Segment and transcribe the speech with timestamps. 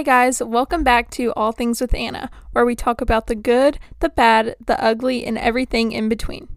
[0.00, 0.42] Hi, guys.
[0.42, 4.56] Welcome back to All Things with Anna, where we talk about the good, the bad,
[4.64, 6.48] the ugly, and everything in between.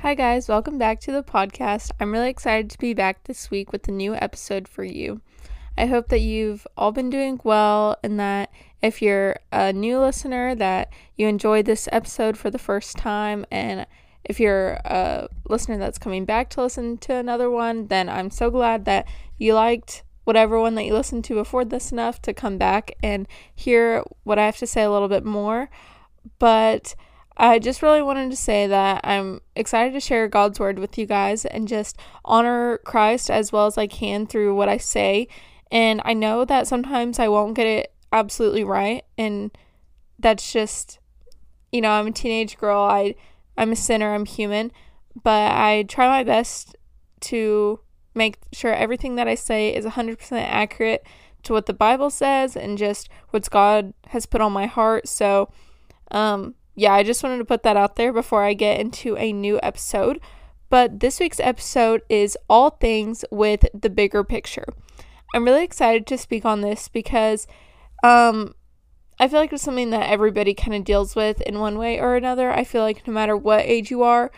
[0.00, 0.50] Hi, guys.
[0.50, 1.92] Welcome back to the podcast.
[1.98, 5.22] I'm really excited to be back this week with a new episode for you.
[5.78, 8.52] I hope that you've all been doing well and that
[8.82, 13.86] if you're a new listener that you enjoyed this episode for the first time and
[14.24, 18.50] if you're a listener that's coming back to listen to another one, then I'm so
[18.50, 19.06] glad that
[19.38, 23.28] you liked whatever one that you listened to afford this enough to come back and
[23.54, 25.70] hear what I have to say a little bit more.
[26.38, 26.94] But
[27.36, 31.06] I just really wanted to say that I'm excited to share God's word with you
[31.06, 35.28] guys and just honor Christ as well as I can through what I say.
[35.70, 39.50] And I know that sometimes I won't get it absolutely right and
[40.20, 41.00] that's just
[41.74, 42.82] you know, I'm a teenage girl.
[42.82, 43.16] I
[43.58, 44.70] I'm a sinner, I'm human,
[45.24, 46.76] but I try my best
[47.22, 47.80] to
[48.14, 51.06] make sure everything that I say is 100% accurate
[51.42, 55.08] to what the Bible says and just what God has put on my heart.
[55.08, 55.50] So,
[56.10, 59.32] um, yeah, I just wanted to put that out there before I get into a
[59.32, 60.20] new episode.
[60.70, 64.66] But this week's episode is all things with the bigger picture.
[65.34, 67.46] I'm really excited to speak on this because
[68.02, 68.54] um,
[69.18, 72.16] I feel like it's something that everybody kind of deals with in one way or
[72.16, 72.50] another.
[72.50, 74.32] I feel like no matter what age you are,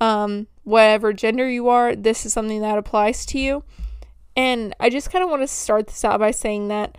[0.00, 3.62] um, whatever gender you are, this is something that applies to you.
[4.34, 6.98] And I just kind of want to start this out by saying that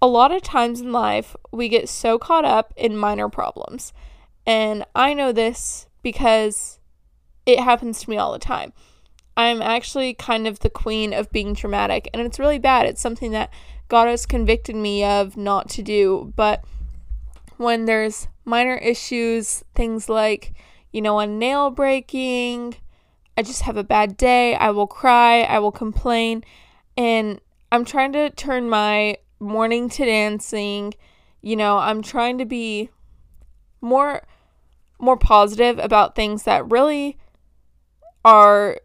[0.00, 3.92] a lot of times in life, we get so caught up in minor problems.
[4.46, 6.78] And I know this because
[7.46, 8.72] it happens to me all the time.
[9.36, 12.86] I'm actually kind of the queen of being dramatic, and it's really bad.
[12.86, 13.52] It's something that
[13.88, 16.32] God has convicted me of not to do.
[16.36, 16.62] But
[17.56, 20.52] when there's minor issues, things like,
[20.92, 22.76] you know, a nail breaking,
[23.40, 24.54] I just have a bad day.
[24.54, 25.44] I will cry.
[25.44, 26.44] I will complain.
[26.94, 27.40] And
[27.72, 30.92] I'm trying to turn my mourning to dancing.
[31.40, 32.90] You know, I'm trying to be
[33.80, 34.20] more
[34.98, 37.16] more positive about things that really
[38.26, 38.78] are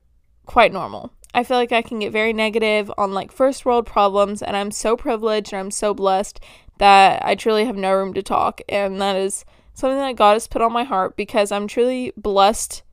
[0.45, 1.11] quite normal.
[1.33, 4.71] I feel like I can get very negative on like first world problems and I'm
[4.71, 6.39] so privileged and I'm so blessed
[6.77, 9.43] that I truly have no room to talk and that is
[9.73, 12.83] something that God has put on my heart because I'm truly blessed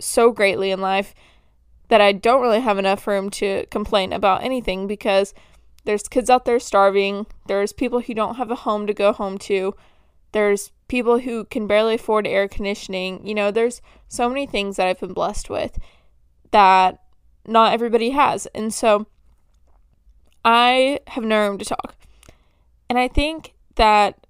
[0.00, 1.14] so greatly in life
[1.88, 5.34] that I don't really have enough room to complain about anything because
[5.84, 9.38] there's kids out there starving, there's people who don't have a home to go home
[9.38, 9.74] to,
[10.32, 13.26] there's people who can barely afford air conditioning.
[13.26, 15.78] You know, there's so many things that I've been blessed with
[16.50, 17.00] that
[17.46, 18.46] not everybody has.
[18.54, 19.06] And so
[20.44, 21.96] I have no room to talk.
[22.88, 24.26] And I think that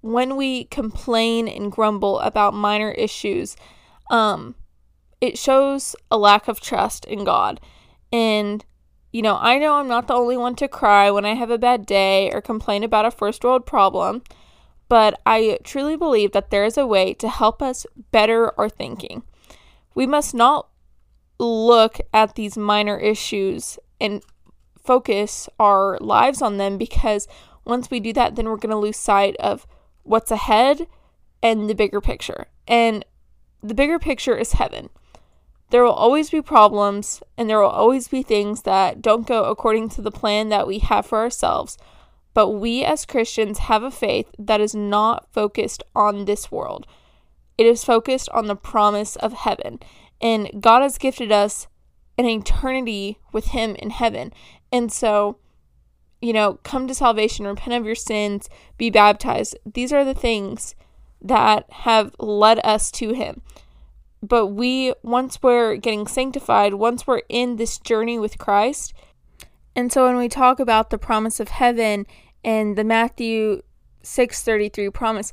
[0.00, 3.56] when we complain and grumble about minor issues,
[4.10, 4.54] um,
[5.20, 7.60] it shows a lack of trust in God.
[8.12, 8.64] And,
[9.12, 11.58] you know, I know I'm not the only one to cry when I have a
[11.58, 14.22] bad day or complain about a first world problem,
[14.88, 19.22] but I truly believe that there is a way to help us better our thinking.
[19.94, 20.68] We must not
[21.38, 24.22] look at these minor issues and
[24.82, 27.26] focus our lives on them because
[27.64, 29.66] once we do that, then we're going to lose sight of
[30.02, 30.86] what's ahead
[31.42, 32.46] and the bigger picture.
[32.68, 33.04] And
[33.62, 34.90] the bigger picture is heaven.
[35.70, 39.88] There will always be problems and there will always be things that don't go according
[39.90, 41.78] to the plan that we have for ourselves.
[42.32, 46.86] But we as Christians have a faith that is not focused on this world.
[47.56, 49.78] It is focused on the promise of heaven.
[50.20, 51.68] And God has gifted us
[52.18, 54.32] an eternity with Him in heaven.
[54.72, 55.38] And so,
[56.20, 58.48] you know, come to salvation, repent of your sins,
[58.78, 59.56] be baptized.
[59.64, 60.74] These are the things
[61.22, 63.42] that have led us to Him
[64.28, 68.94] but we once we're getting sanctified once we're in this journey with christ
[69.76, 72.06] and so when we talk about the promise of heaven
[72.42, 73.60] and the matthew
[74.02, 75.32] 633 promise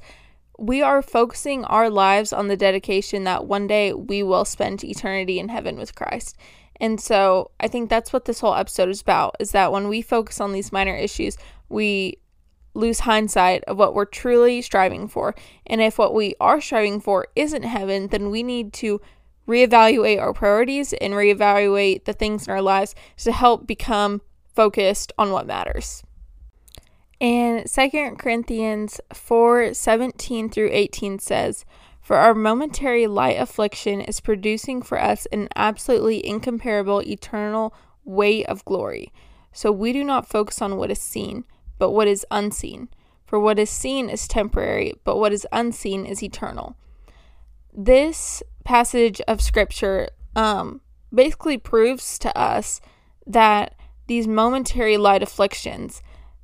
[0.58, 5.40] we are focusing our lives on the dedication that one day we will spend eternity
[5.40, 6.38] in heaven with christ.
[6.80, 10.02] And so i think that's what this whole episode is about is that when we
[10.02, 11.38] focus on these minor issues
[11.70, 12.18] we
[12.74, 15.36] lose hindsight of what we're truly striving for.
[15.66, 19.02] And if what we are striving for isn't heaven, then we need to
[19.48, 24.22] reevaluate our priorities and reevaluate the things in our lives to help become
[24.54, 26.04] focused on what matters.
[27.20, 31.66] And 2 Corinthians 4 17 through 18 says,
[32.02, 38.66] For our momentary light affliction is producing for us an absolutely incomparable eternal weight of
[38.66, 39.12] glory.
[39.52, 41.44] So we do not focus on what is seen
[41.82, 42.90] but what is unseen.
[43.26, 46.76] For what is seen is temporary, but what is unseen is eternal.
[47.74, 50.82] This passage of scripture um,
[51.12, 52.82] basically proves to us
[53.26, 53.74] that
[54.06, 56.04] these momentary light afflictions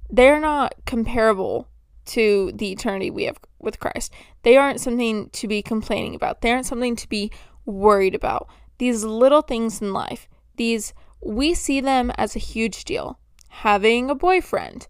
[0.10, 1.68] they're not comparable
[2.06, 4.12] to the eternity we have with Christ.
[4.42, 6.42] They aren't something to be complaining about.
[6.42, 7.30] They aren't something to be
[7.64, 8.50] worried about.
[8.80, 13.20] These little things in life, these we see them as a huge deal.
[13.50, 14.88] Having a boyfriend,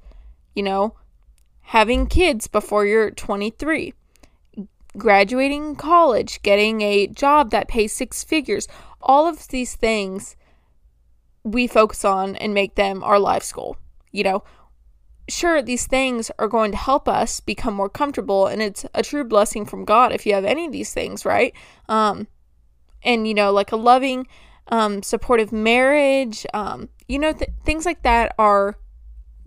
[0.57, 0.95] you know,
[1.62, 3.94] having kids before you're 23,
[4.98, 8.68] graduating college, getting a job that pays six figures,
[9.00, 10.36] all of these things
[11.44, 13.77] we focus on and make them our life goal.
[14.12, 14.44] You know,
[15.30, 19.24] sure, these things are going to help us become more comfortable, and it's a true
[19.24, 21.54] blessing from God if you have any of these things, right?
[21.88, 22.27] Um,
[23.04, 24.25] and, you know, like a loving,
[24.69, 28.75] um, supportive marriage, um, you know, th- things like that are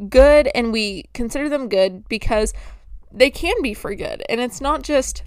[0.08, 2.54] good, and we consider them good because
[3.12, 4.22] they can be for good.
[4.28, 5.22] And it's not just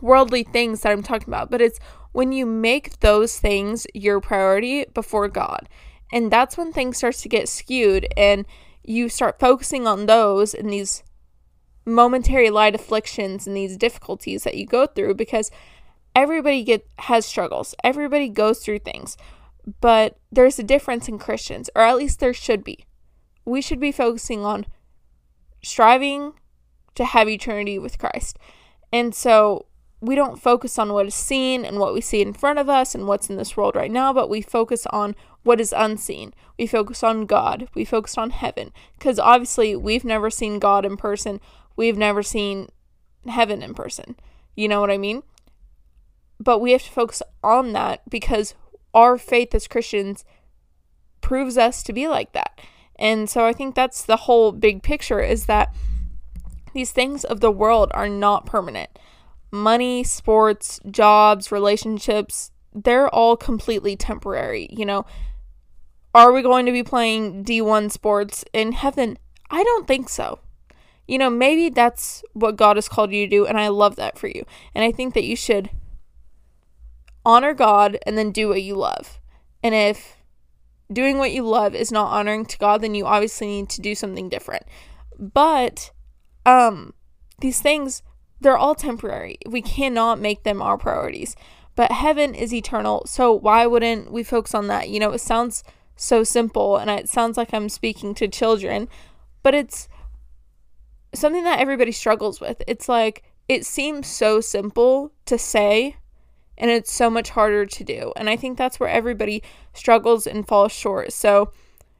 [0.00, 1.78] worldly things that I'm talking about, but it's
[2.12, 5.68] when you make those things your priority before God.
[6.12, 8.46] And that's when things starts to get skewed and
[8.84, 11.02] you start focusing on those and these
[11.86, 15.50] momentary light afflictions and these difficulties that you go through because
[16.14, 17.74] everybody get has struggles.
[17.82, 19.16] Everybody goes through things.
[19.80, 22.84] But there's a difference in Christians, or at least there should be.
[23.44, 24.66] We should be focusing on
[25.62, 26.34] striving
[26.94, 28.38] to have eternity with Christ.
[28.92, 29.66] And so
[30.00, 32.94] we don't focus on what is seen and what we see in front of us
[32.94, 36.34] and what's in this world right now, but we focus on what is unseen.
[36.58, 37.68] We focus on God.
[37.74, 38.72] We focus on heaven.
[38.98, 41.40] Because obviously, we've never seen God in person.
[41.76, 42.68] We've never seen
[43.26, 44.16] heaven in person.
[44.54, 45.22] You know what I mean?
[46.38, 48.54] But we have to focus on that because
[48.92, 50.24] our faith as Christians
[51.20, 52.60] proves us to be like that.
[52.96, 55.74] And so I think that's the whole big picture is that
[56.72, 58.90] these things of the world are not permanent
[59.50, 64.68] money, sports, jobs, relationships, they're all completely temporary.
[64.70, 65.06] You know,
[66.12, 69.16] are we going to be playing D1 sports in heaven?
[69.50, 70.40] I don't think so.
[71.06, 74.18] You know, maybe that's what God has called you to do, and I love that
[74.18, 74.44] for you.
[74.74, 75.70] And I think that you should
[77.24, 79.20] honor God and then do what you love.
[79.62, 80.16] And if
[80.92, 83.94] doing what you love is not honoring to God, then you obviously need to do
[83.94, 84.64] something different.
[85.18, 85.90] But
[86.46, 86.94] um
[87.40, 88.02] these things
[88.40, 89.38] they're all temporary.
[89.46, 91.34] We cannot make them our priorities.
[91.76, 94.90] But heaven is eternal, so why wouldn't we focus on that?
[94.90, 95.64] You know, it sounds
[95.96, 98.88] so simple and it sounds like I'm speaking to children,
[99.42, 99.88] but it's
[101.14, 102.62] something that everybody struggles with.
[102.68, 105.96] It's like it seems so simple to say
[106.56, 108.12] and it's so much harder to do.
[108.16, 109.42] And I think that's where everybody
[109.72, 111.12] struggles and falls short.
[111.12, 111.52] So,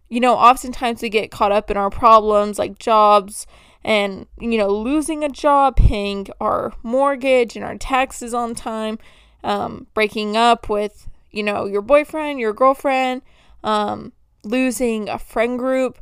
[0.08, 3.46] you know, oftentimes we get caught up in our problems like jobs
[3.84, 8.98] and you know losing a job paying our mortgage and our taxes on time
[9.44, 13.22] um, breaking up with you know your boyfriend your girlfriend
[13.62, 14.12] um,
[14.42, 15.98] losing a friend group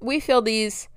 [0.00, 0.88] we feel these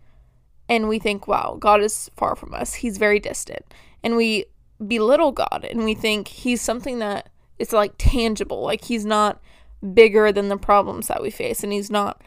[0.69, 3.65] and we think wow god is far from us he's very distant
[4.01, 4.45] and we
[4.87, 9.41] belittle god and we think he's something that is like tangible like he's not
[9.93, 12.21] bigger than the problems that we face and he's not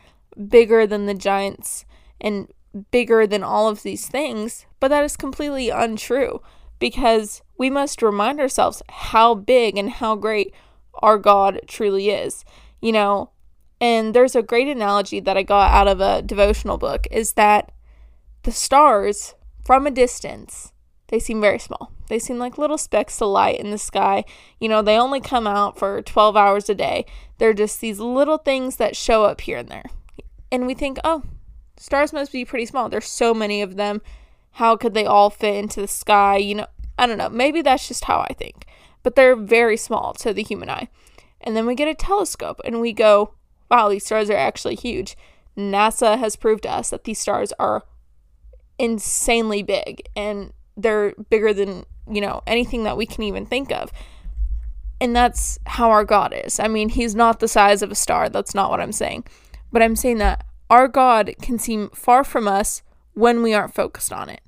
[0.49, 1.85] bigger than the giants
[2.21, 2.49] and
[2.91, 6.41] bigger than all of these things, but that is completely untrue
[6.79, 10.53] because we must remind ourselves how big and how great
[10.95, 12.45] our God truly is.
[12.81, 13.31] You know,
[13.81, 17.73] and there's a great analogy that I got out of a devotional book is that
[18.43, 20.72] the stars from a distance,
[21.13, 21.93] they seem very small.
[22.09, 24.25] They seem like little specks of light in the sky.
[24.59, 27.05] You know, they only come out for 12 hours a day.
[27.37, 29.85] They're just these little things that show up here and there.
[30.51, 31.23] And we think, oh,
[31.77, 32.89] stars must be pretty small.
[32.89, 34.01] There's so many of them.
[34.53, 36.39] How could they all fit into the sky?
[36.39, 36.67] You know,
[36.97, 37.29] I don't know.
[37.29, 38.65] Maybe that's just how I think.
[39.03, 40.89] But they're very small to the human eye.
[41.43, 43.35] And then we get a telescope and we go,
[43.71, 45.15] wow, these stars are actually huge.
[45.59, 47.83] NASA has proved to us that these stars are
[48.79, 53.93] insanely big and they're bigger than, you know, anything that we can even think of.
[55.01, 56.61] And that's how our God is.
[56.61, 58.29] I mean, he's not the size of a star.
[58.29, 59.25] That's not what I'm saying.
[59.73, 62.83] But I'm saying that our God can seem far from us
[63.15, 64.41] when we aren't focused on it.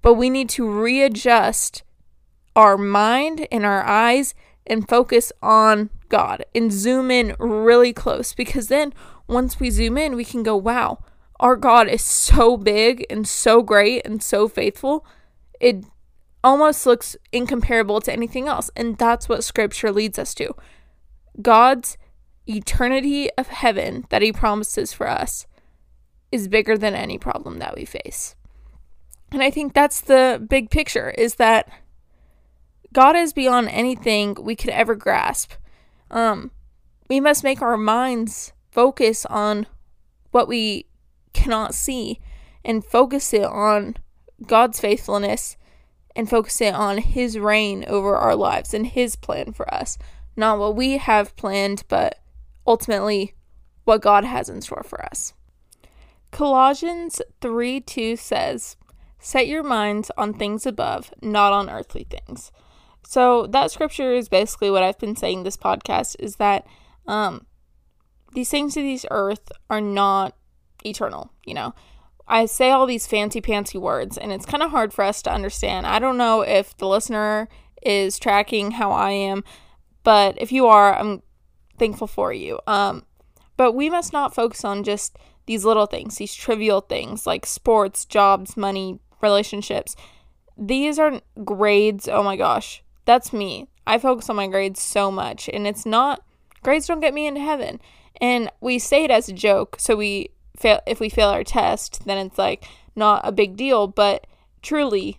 [0.00, 1.82] But we need to readjust
[2.56, 4.34] our mind and our eyes
[4.66, 8.92] and focus on God and zoom in really close because then
[9.26, 10.98] once we zoom in, we can go, wow,
[11.38, 15.06] our God is so big and so great and so faithful.
[15.60, 15.84] It
[16.42, 18.70] almost looks incomparable to anything else.
[18.76, 20.54] And that's what scripture leads us to.
[21.40, 21.96] God's
[22.46, 25.46] eternity of heaven that he promises for us
[26.32, 28.34] is bigger than any problem that we face.
[29.30, 31.68] And I think that's the big picture is that
[32.92, 35.52] God is beyond anything we could ever grasp.
[36.10, 36.50] Um,
[37.08, 39.66] we must make our minds focus on
[40.30, 40.86] what we
[41.32, 42.20] cannot see
[42.64, 43.96] and focus it on
[44.46, 45.56] God's faithfulness
[46.14, 49.98] and focus it on His reign over our lives and His plan for us.
[50.36, 52.18] Not what we have planned, but
[52.66, 53.34] ultimately
[53.84, 55.32] what God has in store for us.
[56.30, 58.76] Colossians 3 2 says,
[59.18, 62.52] Set your minds on things above, not on earthly things.
[63.04, 66.66] So that scripture is basically what I've been saying this podcast is that
[67.06, 67.46] um,
[68.34, 70.36] these things of this earth are not
[70.84, 71.74] eternal, you know.
[72.28, 75.32] I say all these fancy pantsy words and it's kind of hard for us to
[75.32, 75.86] understand.
[75.86, 77.48] I don't know if the listener
[77.82, 79.44] is tracking how I am,
[80.04, 81.22] but if you are, I'm
[81.78, 82.60] thankful for you.
[82.66, 83.04] Um,
[83.56, 85.16] but we must not focus on just
[85.46, 89.96] these little things, these trivial things like sports, jobs, money, relationships.
[90.56, 92.08] These are grades.
[92.08, 93.68] Oh my gosh, that's me.
[93.86, 96.22] I focus on my grades so much, and it's not
[96.62, 97.80] grades don't get me into heaven.
[98.20, 102.04] And we say it as a joke, so we fail if we fail our test,
[102.04, 102.64] then it's like
[102.96, 104.26] not a big deal, but
[104.62, 105.18] truly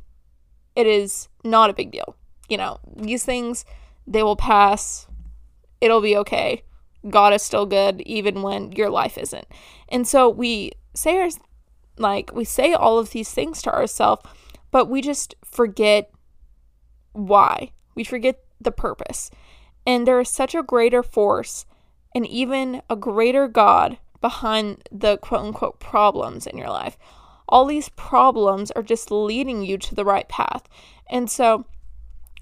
[0.75, 2.15] it is not a big deal.
[2.47, 3.65] You know, these things
[4.05, 5.07] they will pass.
[5.81, 6.63] It'll be okay.
[7.09, 9.47] God is still good even when your life isn't.
[9.87, 11.29] And so we say our
[11.97, 14.23] like we say all of these things to ourselves,
[14.71, 16.11] but we just forget
[17.11, 17.71] why.
[17.95, 19.31] We forget the purpose.
[19.85, 21.65] And there is such a greater force
[22.13, 26.97] and even a greater God behind the quote unquote problems in your life.
[27.47, 30.67] All these problems are just leading you to the right path.
[31.09, 31.65] And so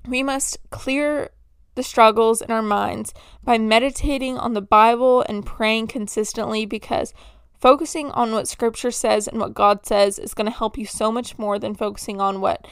[0.08, 1.30] we must clear
[1.76, 7.14] the struggles in our minds by meditating on the Bible and praying consistently because
[7.60, 11.12] focusing on what Scripture says and what God says is going to help you so
[11.12, 12.68] much more than focusing on what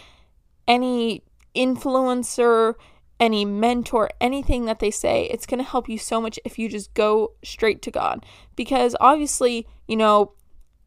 [0.67, 1.23] any
[1.55, 2.73] influencer
[3.19, 6.67] any mentor, anything that they say, it's going to help you so much if you
[6.67, 8.25] just go straight to God.
[8.55, 10.33] Because obviously, you know,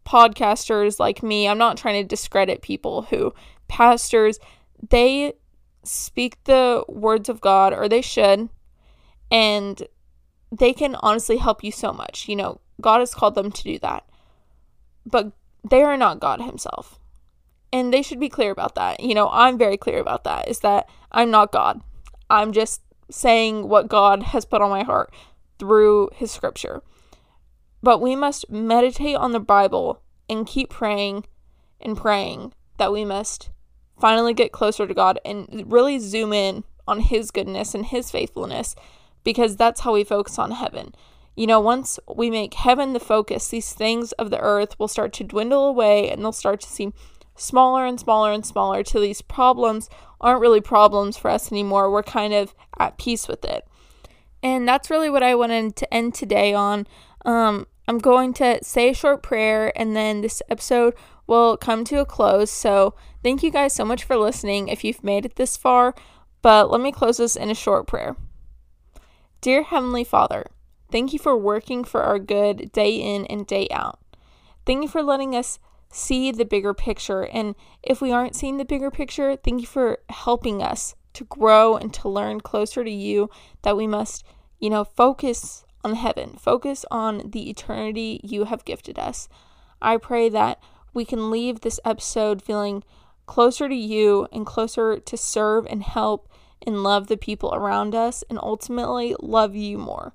[0.04, 3.32] podcasters like me, I'm not trying to discredit people who,
[3.68, 4.38] pastors,
[4.90, 5.35] they
[5.85, 8.49] speak the words of God, or they should,
[9.30, 9.82] and
[10.50, 12.28] they can honestly help you so much.
[12.28, 14.06] You know, God has called them to do that.
[15.06, 15.32] But
[15.68, 16.99] they are not God Himself.
[17.73, 19.00] And they should be clear about that.
[19.00, 21.82] You know, I'm very clear about that, is that I'm not God.
[22.30, 25.12] I'm just saying what God has put on my heart
[25.58, 26.82] through His scripture.
[27.82, 31.25] But we must meditate on the Bible and keep praying
[31.80, 33.50] and praying that we must
[33.99, 38.75] finally get closer to God and really zoom in on His goodness and His faithfulness
[39.25, 40.94] because that's how we focus on heaven.
[41.37, 45.12] You know, once we make heaven the focus, these things of the earth will start
[45.14, 46.92] to dwindle away and they'll start to seem
[47.37, 49.88] smaller and smaller and smaller till these problems
[50.20, 51.90] aren't really problems for us anymore.
[51.90, 53.66] We're kind of at peace with it.
[54.42, 56.87] And that's really what I wanted to end today on.
[57.25, 60.94] Um, I'm going to say a short prayer and then this episode
[61.26, 62.50] will come to a close.
[62.50, 65.94] So, thank you guys so much for listening if you've made it this far.
[66.42, 68.16] But let me close this in a short prayer.
[69.40, 70.46] Dear Heavenly Father,
[70.90, 74.00] thank you for working for our good day in and day out.
[74.66, 75.58] Thank you for letting us
[75.90, 77.26] see the bigger picture.
[77.26, 81.76] And if we aren't seeing the bigger picture, thank you for helping us to grow
[81.76, 83.30] and to learn closer to you
[83.62, 84.25] that we must,
[84.59, 89.28] you know, focus on heaven, focus on the eternity you have gifted us.
[89.80, 90.61] I pray that
[90.92, 92.83] we can leave this episode feeling
[93.26, 96.28] closer to you and closer to serve and help
[96.66, 100.14] and love the people around us and ultimately love you more.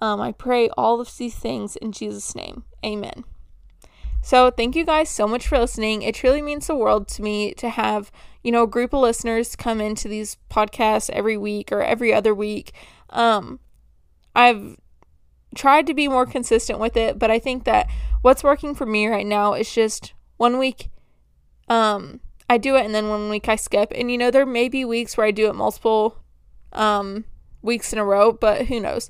[0.00, 2.64] Um, I pray all of these things in Jesus' name.
[2.84, 3.24] Amen.
[4.22, 6.02] So, thank you guys so much for listening.
[6.02, 8.12] It truly means the world to me to have,
[8.42, 12.32] you know, a group of listeners come into these podcasts every week or every other
[12.32, 12.72] week.
[13.10, 13.58] Um,
[14.34, 14.76] I've
[15.56, 17.88] tried to be more consistent with it, but I think that
[18.22, 20.88] what's working for me right now is just one week
[21.68, 23.92] um I do it and then one week I skip.
[23.94, 26.18] And you know, there may be weeks where I do it multiple
[26.72, 27.24] um
[27.62, 29.08] weeks in a row, but who knows.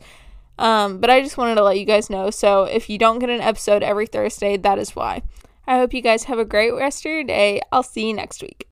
[0.59, 2.31] Um, but I just wanted to let you guys know.
[2.31, 5.23] So if you don't get an episode every Thursday, that is why.
[5.67, 7.61] I hope you guys have a great rest of your day.
[7.71, 8.72] I'll see you next week.